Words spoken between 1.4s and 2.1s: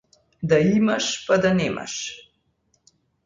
да немаш.